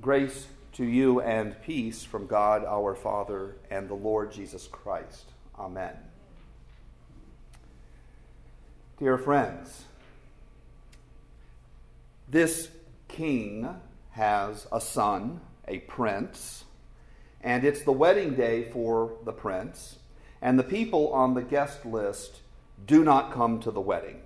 [0.00, 5.24] Grace to you and peace from God our Father and the Lord Jesus Christ.
[5.58, 5.94] Amen.
[8.98, 9.84] Dear friends,
[12.28, 12.68] this
[13.08, 13.68] king
[14.10, 16.64] has a son, a prince,
[17.40, 19.96] and it's the wedding day for the prince,
[20.42, 22.40] and the people on the guest list
[22.86, 24.20] do not come to the wedding.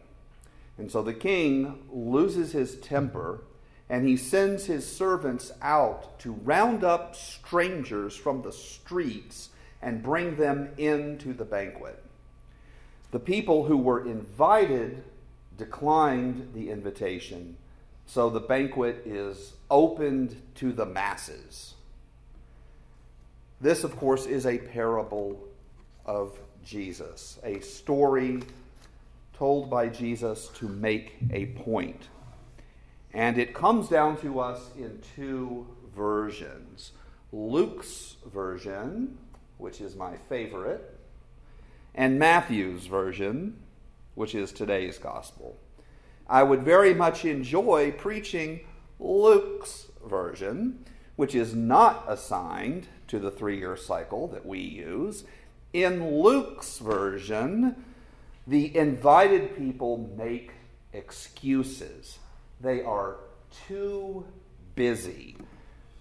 [0.77, 3.45] And so the king loses his temper
[3.91, 9.50] and he sends his servants out to round up strangers from the streets
[9.82, 12.00] and bring them into the banquet.
[13.11, 15.03] The people who were invited
[15.58, 17.57] declined the invitation,
[18.07, 21.75] so the banquet is opened to the masses.
[23.61, 25.36] This, of course, is a parable
[26.07, 28.43] of Jesus, a story
[29.36, 32.08] told by Jesus to make a point.
[33.12, 36.92] And it comes down to us in two versions
[37.33, 39.19] Luke's version,
[39.58, 40.98] which is my favorite,
[41.94, 43.56] and Matthew's version,
[44.14, 45.56] which is today's gospel.
[46.28, 48.61] I would very much enjoy preaching
[48.98, 50.84] Luke's version,
[51.17, 55.24] which is not assigned to the three year cycle that we use.
[55.72, 57.84] In Luke's version,
[58.47, 60.52] the invited people make
[60.92, 62.19] excuses
[62.61, 63.16] they are
[63.66, 64.25] too
[64.75, 65.36] busy.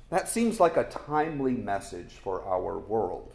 [0.09, 3.33] That seems like a timely message for our world.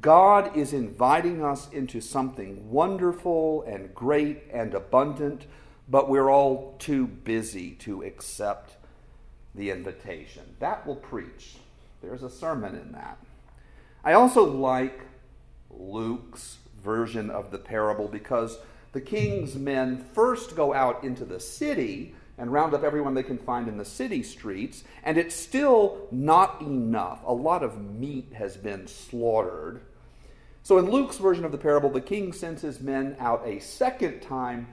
[0.00, 5.46] God is inviting us into something wonderful and great and abundant,
[5.88, 8.76] but we're all too busy to accept
[9.54, 10.42] the invitation.
[10.58, 11.56] That will preach.
[12.02, 13.18] There's a sermon in that.
[14.02, 15.00] I also like
[15.70, 18.58] Luke's version of the parable because
[18.92, 23.38] the king's men first go out into the city and round up everyone they can
[23.38, 27.20] find in the city streets, and it's still not enough.
[27.26, 29.80] A lot of meat has been slaughtered.
[30.62, 34.20] So, in Luke's version of the parable, the king sends his men out a second
[34.20, 34.66] time,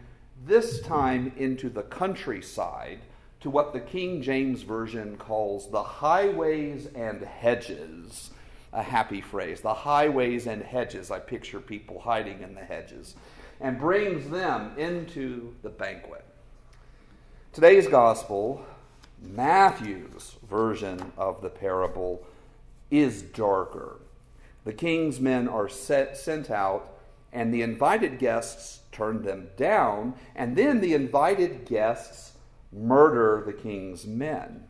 [0.45, 2.99] this time into the countryside,
[3.41, 8.31] to what the King James Version calls the highways and hedges.
[8.71, 9.61] A happy phrase.
[9.61, 11.11] The highways and hedges.
[11.11, 13.15] I picture people hiding in the hedges.
[13.59, 16.23] And brings them into the banquet.
[17.53, 18.65] Today's gospel,
[19.21, 22.25] Matthew's version of the parable,
[22.89, 23.99] is darker.
[24.63, 26.97] The king's men are set, sent out,
[27.33, 32.37] and the invited guests turn them down, and then the invited guests
[32.71, 34.63] murder the king's men.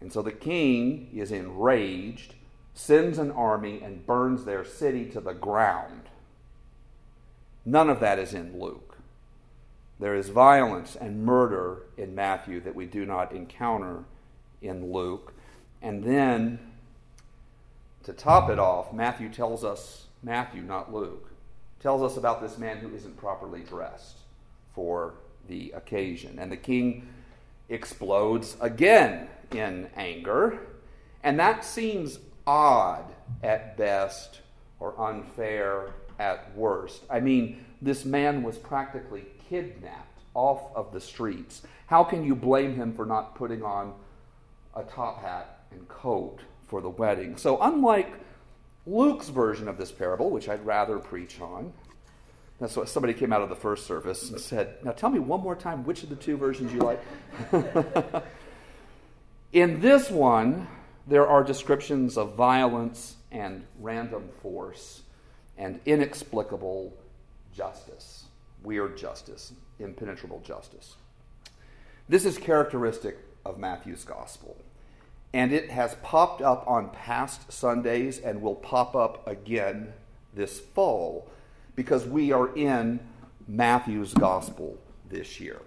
[0.00, 2.34] And so the king is enraged,
[2.74, 6.02] sends an army, and burns their city to the ground.
[7.64, 8.93] None of that is in Luke.
[10.04, 14.04] There is violence and murder in Matthew that we do not encounter
[14.60, 15.32] in Luke.
[15.80, 16.58] And then,
[18.02, 21.30] to top it off, Matthew tells us, Matthew, not Luke,
[21.80, 24.18] tells us about this man who isn't properly dressed
[24.74, 25.14] for
[25.48, 26.38] the occasion.
[26.38, 27.08] And the king
[27.70, 30.58] explodes again in anger.
[31.22, 33.06] And that seems odd
[33.42, 34.42] at best
[34.80, 37.04] or unfair at worst.
[37.08, 41.62] I mean, this man was practically kidnapped off of the streets.
[41.86, 43.94] How can you blame him for not putting on
[44.74, 47.36] a top hat and coat for the wedding?
[47.36, 48.12] So, unlike
[48.86, 51.72] Luke's version of this parable, which I'd rather preach on,
[52.60, 55.40] that's what somebody came out of the first service and said, Now tell me one
[55.40, 57.02] more time which of the two versions you like.
[59.52, 60.66] In this one,
[61.06, 65.02] there are descriptions of violence and random force
[65.56, 66.92] and inexplicable
[67.54, 68.24] justice
[68.64, 70.96] weird justice, impenetrable justice.
[72.08, 74.56] This is characteristic of Matthew's gospel.
[75.32, 79.92] And it has popped up on past Sundays and will pop up again
[80.34, 81.28] this fall
[81.74, 83.00] because we are in
[83.48, 85.60] Matthew's gospel this year.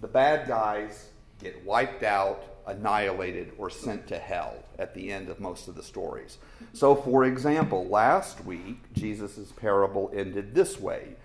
[0.00, 1.08] The bad guys
[1.40, 5.82] get wiped out, annihilated, or sent to hell at the end of most of the
[5.82, 6.38] stories.
[6.72, 11.16] So, for example, last week, Jesus' parable ended this way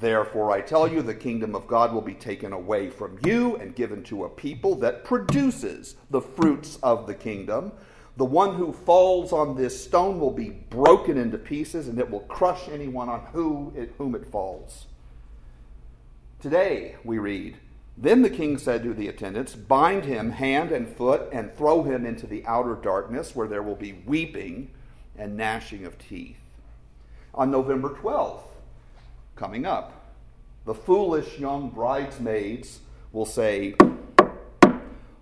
[0.00, 3.74] Therefore, I tell you, the kingdom of God will be taken away from you and
[3.74, 7.72] given to a people that produces the fruits of the kingdom.
[8.16, 12.20] The one who falls on this stone will be broken into pieces, and it will
[12.20, 14.86] crush anyone on who it, whom it falls.
[16.40, 17.56] Today, we read,
[17.96, 22.04] Then the king said to the attendants, Bind him hand and foot, and throw him
[22.04, 24.70] into the outer darkness, where there will be weeping
[25.16, 26.36] and gnashing of teeth.
[27.34, 28.42] On November 12th,
[29.36, 30.04] coming up.
[30.64, 32.80] The foolish young bridesmaids
[33.12, 33.74] will say,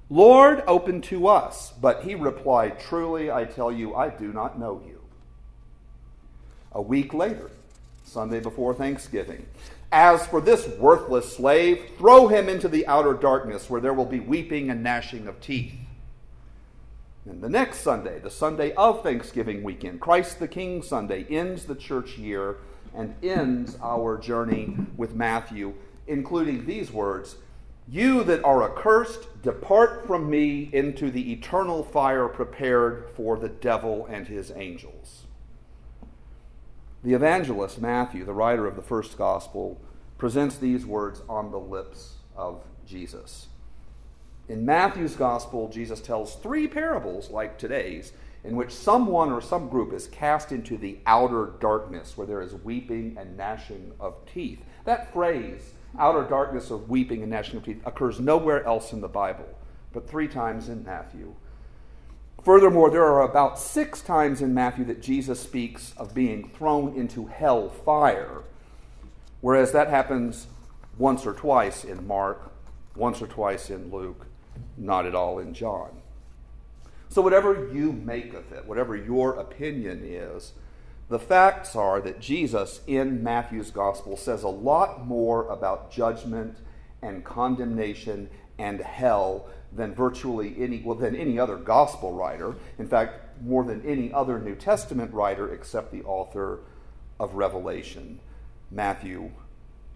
[0.08, 1.72] Lord, open to us.
[1.80, 5.00] But he replied, Truly, I tell you, I do not know you.
[6.72, 7.50] A week later,
[8.04, 9.46] Sunday before Thanksgiving,
[9.90, 14.20] as for this worthless slave, throw him into the outer darkness where there will be
[14.20, 15.74] weeping and gnashing of teeth.
[17.24, 21.74] And the next Sunday, the Sunday of Thanksgiving weekend, Christ the King Sunday, ends the
[21.74, 22.56] church year
[22.94, 25.74] and ends our journey with Matthew,
[26.06, 27.36] including these words
[27.88, 34.06] You that are accursed, depart from me into the eternal fire prepared for the devil
[34.06, 35.24] and his angels.
[37.02, 39.80] The evangelist Matthew, the writer of the first gospel,
[40.18, 43.48] presents these words on the lips of Jesus.
[44.48, 48.12] In Matthew's gospel, Jesus tells three parables like today's,
[48.44, 52.54] in which someone or some group is cast into the outer darkness where there is
[52.54, 54.60] weeping and gnashing of teeth.
[54.84, 59.08] That phrase, outer darkness of weeping and gnashing of teeth, occurs nowhere else in the
[59.08, 59.48] Bible,
[59.92, 61.34] but three times in Matthew.
[62.42, 67.26] Furthermore, there are about six times in Matthew that Jesus speaks of being thrown into
[67.26, 68.42] hell fire,
[69.40, 70.48] whereas that happens
[70.98, 72.52] once or twice in Mark,
[72.96, 74.26] once or twice in Luke,
[74.76, 76.01] not at all in John.
[77.12, 80.52] So, whatever you make of it, whatever your opinion is,
[81.10, 86.56] the facts are that Jesus in Matthew's gospel says a lot more about judgment
[87.02, 92.56] and condemnation and hell than virtually any well than any other gospel writer.
[92.78, 96.60] In fact, more than any other New Testament writer except the author
[97.20, 98.20] of Revelation.
[98.70, 99.32] Matthew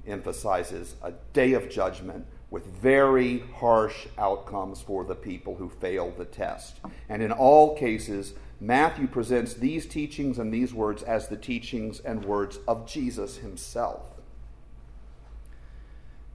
[0.06, 6.24] emphasizes a day of judgment with very harsh outcomes for the people who fail the
[6.24, 6.80] test.
[7.06, 8.32] And in all cases,
[8.62, 14.06] Matthew presents these teachings and these words as the teachings and words of Jesus himself.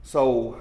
[0.04, 0.60] So,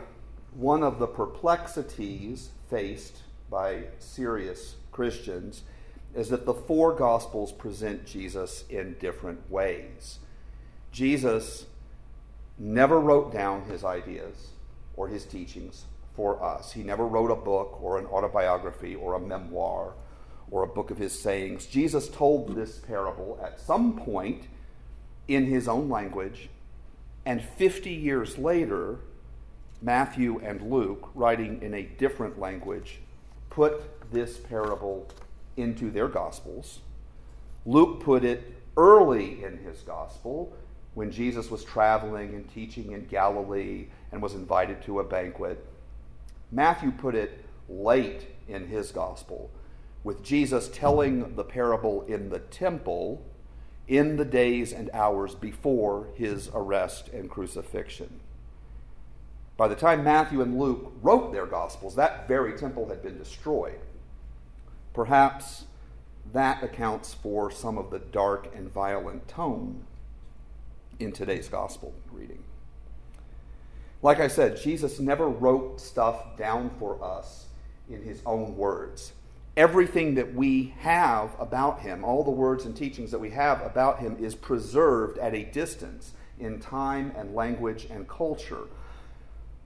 [0.56, 3.18] one of the perplexities faced
[3.52, 5.62] by serious Christians
[6.16, 10.18] is that the four Gospels present Jesus in different ways.
[10.92, 11.68] Jesus
[12.58, 14.54] never wrote down his ideas
[15.02, 16.74] or his teachings for us.
[16.74, 19.94] He never wrote a book or an autobiography or a memoir
[20.52, 21.66] or a book of his sayings.
[21.66, 24.44] Jesus told this parable at some point
[25.28, 26.50] in his own language,
[27.26, 29.00] and 50 years later,
[29.82, 33.00] Matthew and Luke, writing in a different language,
[33.50, 33.82] put
[34.12, 35.08] this parable
[35.58, 36.82] into their gospels.
[37.66, 40.54] Luke put it early in his gospel
[40.94, 45.66] when Jesus was traveling and teaching in Galilee and was invited to a banquet.
[46.52, 49.50] Matthew put it late in his gospel,
[50.04, 53.24] with Jesus telling the parable in the temple
[53.88, 58.20] in the days and hours before his arrest and crucifixion.
[59.58, 63.80] By the time Matthew and Luke wrote their gospels, that very temple had been destroyed.
[64.94, 65.66] Perhaps
[66.34, 69.86] that accounts for some of the dark and violent tone
[71.02, 72.44] in today's gospel reading.
[74.02, 77.46] Like I said, Jesus never wrote stuff down for us
[77.90, 79.14] in his own words.
[79.58, 84.00] Everything that we have about him, all the words and teachings that we have about
[84.00, 88.68] him, is preserved at a distance in time and language and culture.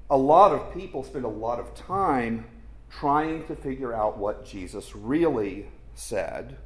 [0.09, 2.45] A lot of people spend a lot of time
[2.89, 6.57] trying to figure out what Jesus really said.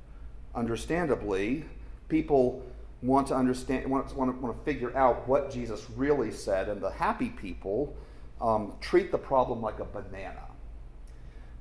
[0.55, 1.65] Understandably,
[2.07, 2.63] people
[3.01, 6.69] want to understand, want to, want to, want to figure out what Jesus really said,
[6.69, 7.95] and the happy people
[8.41, 10.43] um, treat the problem like a banana.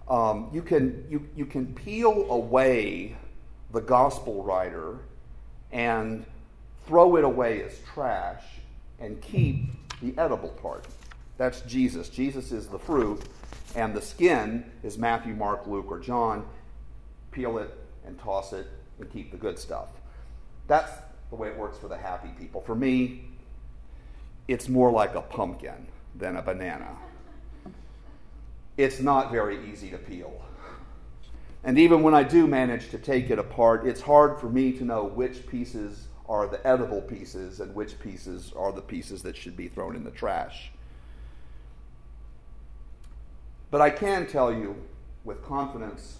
[0.08, 3.16] Um, you, can, you, you can peel away
[3.72, 4.98] the gospel writer
[5.70, 6.24] and
[6.86, 8.42] throw it away as trash
[8.98, 9.66] and keep
[10.00, 10.86] the edible part.
[11.36, 12.08] That's Jesus.
[12.08, 13.22] Jesus is the fruit,
[13.76, 16.46] and the skin is Matthew, Mark, Luke, or John.
[17.30, 18.66] Peel it and toss it
[18.98, 19.88] and keep the good stuff.
[20.66, 20.90] That's
[21.30, 22.60] the way it works for the happy people.
[22.62, 23.24] For me,
[24.46, 26.96] it's more like a pumpkin than a banana.
[28.76, 30.40] It's not very easy to peel.
[31.64, 34.84] And even when I do manage to take it apart, it's hard for me to
[34.84, 39.56] know which pieces are the edible pieces and which pieces are the pieces that should
[39.56, 40.70] be thrown in the trash.
[43.70, 44.76] But I can tell you
[45.24, 46.18] with confidence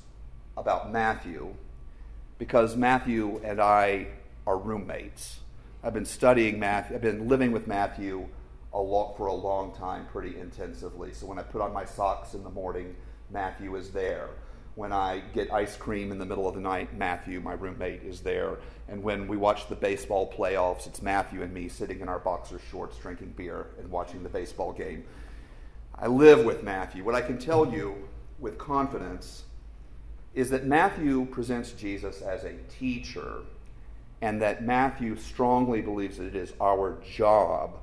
[0.56, 1.54] about Matthew
[2.38, 4.08] because Matthew and I
[4.48, 5.40] are roommates.
[5.84, 8.26] I've been studying Matthew, I've been living with Matthew
[8.72, 11.12] a lot for a long time pretty intensively.
[11.12, 12.96] So when I put on my socks in the morning,
[13.30, 14.30] Matthew is there.
[14.74, 18.20] When I get ice cream in the middle of the night, Matthew, my roommate, is
[18.20, 18.56] there.
[18.88, 22.58] And when we watch the baseball playoffs, it's Matthew and me sitting in our boxer
[22.70, 25.04] shorts drinking beer and watching the baseball game.
[25.94, 27.04] I live with Matthew.
[27.04, 29.42] What I can tell you with confidence
[30.32, 33.42] is that Matthew presents Jesus as a teacher,
[34.20, 37.78] and that Matthew strongly believes that it is our job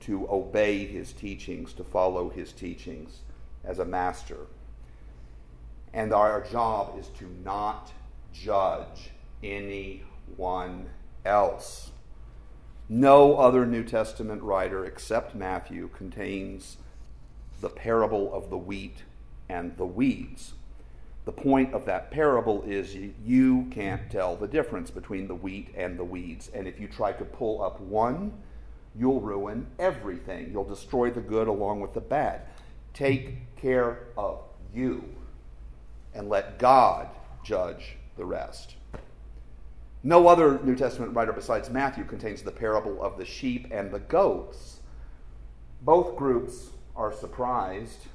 [0.00, 3.20] to obey his teachings, to follow his teachings
[3.64, 4.46] as a master.
[5.92, 7.92] And our job is to not
[8.32, 9.10] judge
[9.42, 10.90] anyone
[11.24, 11.90] else.
[12.88, 16.78] No other New Testament writer except Matthew contains
[17.60, 19.02] the parable of the wheat
[19.48, 20.54] and the weeds.
[21.28, 25.98] The point of that parable is you can't tell the difference between the wheat and
[25.98, 26.50] the weeds.
[26.54, 28.32] And if you try to pull up one,
[28.98, 30.50] you'll ruin everything.
[30.50, 32.44] You'll destroy the good along with the bad.
[32.94, 34.40] Take care of
[34.72, 35.04] you
[36.14, 37.10] and let God
[37.44, 38.76] judge the rest.
[40.02, 44.00] No other New Testament writer besides Matthew contains the parable of the sheep and the
[44.00, 44.80] goats.
[45.82, 48.06] Both groups are surprised.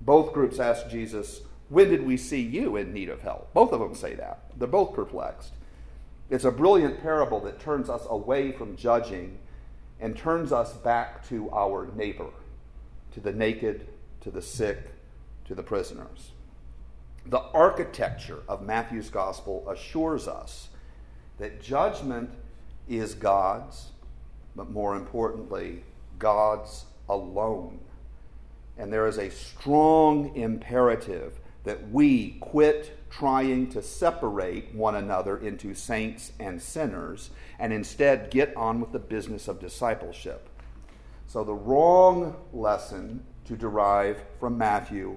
[0.00, 3.52] Both groups ask Jesus, When did we see you in need of help?
[3.52, 4.50] Both of them say that.
[4.56, 5.52] They're both perplexed.
[6.30, 9.38] It's a brilliant parable that turns us away from judging
[10.00, 12.30] and turns us back to our neighbor,
[13.12, 13.86] to the naked,
[14.20, 14.78] to the sick,
[15.46, 16.32] to the prisoners.
[17.24, 20.68] The architecture of Matthew's gospel assures us
[21.38, 22.30] that judgment
[22.88, 23.90] is God's,
[24.54, 25.82] but more importantly,
[26.18, 27.80] God's alone.
[28.78, 35.74] And there is a strong imperative that we quit trying to separate one another into
[35.74, 40.48] saints and sinners and instead get on with the business of discipleship.
[41.26, 45.16] So, the wrong lesson to derive from Matthew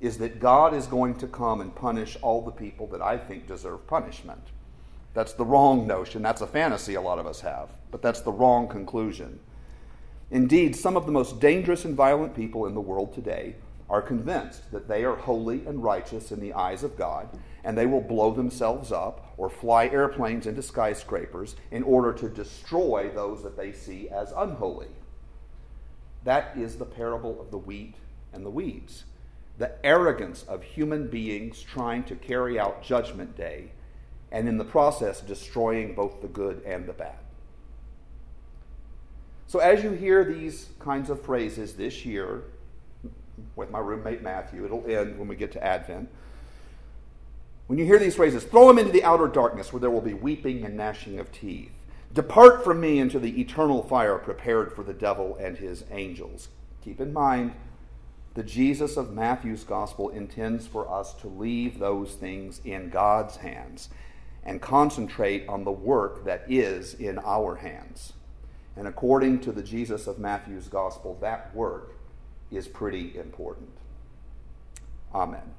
[0.00, 3.46] is that God is going to come and punish all the people that I think
[3.46, 4.48] deserve punishment.
[5.14, 6.22] That's the wrong notion.
[6.22, 9.38] That's a fantasy a lot of us have, but that's the wrong conclusion.
[10.32, 13.54] Indeed, some of the most dangerous and violent people in the world today
[13.94, 17.28] are convinced that they are holy and righteous in the eyes of God,
[17.62, 23.08] and they will blow themselves up or fly airplanes into skyscrapers in order to destroy
[23.14, 24.88] those that they see as unholy.
[26.24, 27.94] That is the parable of the wheat
[28.32, 29.04] and the weeds.
[29.58, 33.70] The arrogance of human beings trying to carry out Judgment Day
[34.32, 37.18] and in the process destroying both the good and the bad.
[39.46, 42.42] So, as you hear these kinds of phrases this year,
[43.56, 46.08] with my roommate Matthew, it'll end when we get to Advent.
[47.66, 50.14] When you hear these phrases, throw them into the outer darkness where there will be
[50.14, 51.72] weeping and gnashing of teeth.
[52.12, 56.48] Depart from me into the eternal fire prepared for the devil and his angels.
[56.82, 57.54] Keep in mind,
[58.34, 63.88] the Jesus of Matthew's gospel intends for us to leave those things in God's hands
[64.44, 68.12] and concentrate on the work that is in our hands.
[68.76, 71.93] And according to the Jesus of Matthew's gospel, that work
[72.50, 73.70] is pretty important.
[75.14, 75.54] Amen.